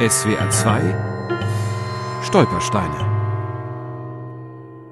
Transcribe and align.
SWR 0.00 0.48
2 0.48 2.22
Stolpersteine. 2.22 3.00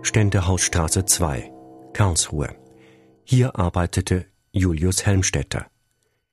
Ständehausstraße 0.03 1.05
2 1.05 1.53
Karlsruhe. 1.93 2.57
Hier 3.23 3.57
arbeitete 3.57 4.27
Julius 4.51 5.07
Helmstetter. 5.07 5.67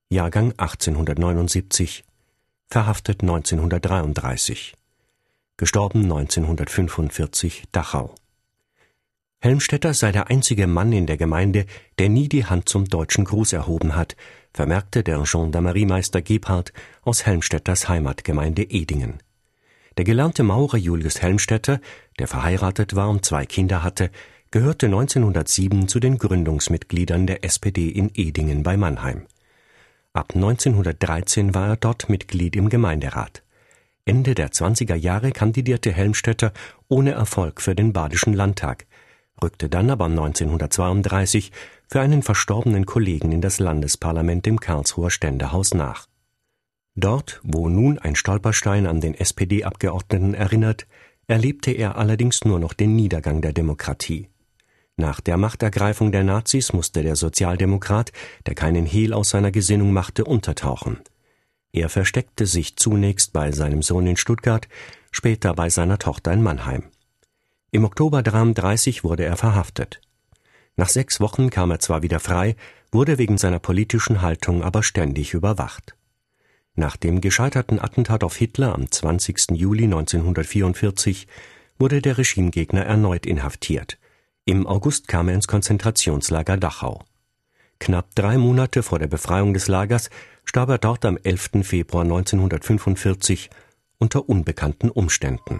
Jahrgang 0.10 0.54
1879 0.58 2.04
verhaftet 2.68 3.22
1933 3.22 4.74
gestorben 5.56 6.02
1945 6.06 7.66
Dachau 7.72 8.16
Helmstetter 9.44 9.94
sei 9.94 10.14
der 10.14 10.30
einzige 10.30 10.68
Mann 10.68 10.94
in 10.94 11.06
der 11.06 11.18
Gemeinde, 11.18 11.66
der 12.00 12.08
nie 12.08 12.30
die 12.30 12.46
Hand 12.46 12.70
zum 12.70 12.86
deutschen 12.86 13.26
Gruß 13.26 13.52
erhoben 13.52 13.94
hat, 13.94 14.16
vermerkte 14.54 15.04
der 15.04 15.22
Gendarmeriemeister 15.22 16.22
Gebhardt 16.22 16.72
aus 17.02 17.26
Helmstetters 17.26 17.90
Heimatgemeinde 17.90 18.64
Edingen. 18.64 19.16
Der 19.98 20.06
gelernte 20.06 20.44
Maurer 20.44 20.78
Julius 20.78 21.22
Helmstetter, 21.22 21.82
der 22.20 22.30
verheiratet 22.30 22.96
war 22.96 23.10
und 23.10 23.26
zwei 23.26 23.46
Kinder 23.46 23.84
hatte, 23.84 24.12
gehörte 24.50 24.86
1907 24.86 25.90
zu 25.90 26.00
den 26.00 26.20
Gründungsmitgliedern 26.20 27.28
der 27.28 27.44
SPD 27.44 27.90
in 27.90 28.12
Edingen 28.14 28.64
bei 28.64 28.78
Mannheim. 28.78 29.24
Ab 30.14 30.32
1913 30.36 31.54
war 31.54 31.68
er 31.68 31.76
dort 31.76 32.08
Mitglied 32.08 32.56
im 32.56 32.70
Gemeinderat. 32.70 33.44
Ende 34.06 34.36
der 34.36 34.52
20er 34.52 34.96
Jahre 34.96 35.34
kandidierte 35.34 35.92
Helmstetter 35.92 36.54
ohne 36.88 37.12
Erfolg 37.12 37.62
für 37.62 37.76
den 37.76 37.92
Badischen 37.92 38.34
Landtag 38.34 38.86
rückte 39.44 39.70
dann 39.70 39.92
aber 39.92 40.06
1932 40.06 41.52
für 41.88 42.02
einen 42.02 42.24
verstorbenen 42.24 42.88
Kollegen 42.88 43.32
in 43.32 43.42
das 43.42 43.60
Landesparlament 43.60 44.48
im 44.48 44.60
Karlsruher 44.60 45.12
Ständehaus 45.12 45.76
nach. 45.76 46.08
Dort, 46.96 47.40
wo 47.44 47.70
nun 47.70 48.00
ein 48.00 48.16
Stolperstein 48.16 48.88
an 48.88 49.02
den 49.02 49.14
SPD-Abgeordneten 49.14 50.34
erinnert, 50.34 50.88
erlebte 51.28 51.72
er 51.72 51.98
allerdings 51.98 52.46
nur 52.46 52.60
noch 52.60 52.74
den 52.74 52.96
Niedergang 52.96 53.42
der 53.42 53.54
Demokratie. 53.54 54.30
Nach 54.96 55.20
der 55.20 55.38
Machtergreifung 55.38 56.12
der 56.12 56.24
Nazis 56.24 56.72
musste 56.72 57.02
der 57.02 57.16
Sozialdemokrat, 57.16 58.12
der 58.46 58.54
keinen 58.54 58.86
Hehl 58.86 59.14
aus 59.14 59.32
seiner 59.32 59.52
Gesinnung 59.52 59.92
machte, 59.92 60.24
untertauchen. 60.24 61.00
Er 61.72 61.90
versteckte 61.90 62.46
sich 62.46 62.76
zunächst 62.76 63.34
bei 63.34 63.52
seinem 63.52 63.82
Sohn 63.82 64.06
in 64.06 64.18
Stuttgart, 64.18 64.68
später 65.12 65.56
bei 65.56 65.70
seiner 65.70 65.98
Tochter 65.98 66.32
in 66.32 66.44
Mannheim. 66.44 66.84
Im 67.74 67.86
Oktober 67.86 68.22
33 68.22 69.04
wurde 69.04 69.26
er 69.26 69.36
verhaftet. 69.36 70.00
Nach 70.76 70.90
sechs 70.90 71.20
Wochen 71.20 71.50
kam 71.50 71.72
er 71.72 71.80
zwar 71.80 72.04
wieder 72.04 72.20
frei, 72.20 72.56
wurde 72.92 73.18
wegen 73.18 73.40
seiner 73.40 73.58
politischen 73.58 74.22
Haltung 74.22 74.62
aber 74.62 74.84
ständig 74.84 75.34
überwacht. 75.34 75.96
Nach 76.76 76.98
dem 76.98 77.20
gescheiterten 77.20 77.80
Attentat 77.80 78.24
auf 78.24 78.36
Hitler 78.36 78.76
am 78.76 78.92
20. 78.92 79.54
Juli 79.54 79.86
1944 79.86 81.26
wurde 81.80 82.00
der 82.04 82.20
Regimegegner 82.20 82.86
erneut 82.86 83.26
inhaftiert. 83.26 83.98
Im 84.46 84.68
August 84.68 85.08
kam 85.08 85.28
er 85.28 85.34
ins 85.34 85.48
Konzentrationslager 85.48 86.58
Dachau. 86.58 87.04
Knapp 87.80 88.14
drei 88.14 88.38
Monate 88.38 88.84
vor 88.84 89.00
der 89.00 89.08
Befreiung 89.08 89.56
des 89.56 89.68
Lagers 89.68 90.12
starb 90.46 90.70
er 90.70 90.78
dort 90.78 91.06
am 91.06 91.18
11. 91.18 91.64
Februar 91.64 92.04
1945 92.04 93.50
unter 93.98 94.30
unbekannten 94.30 94.92
Umständen. 94.92 95.60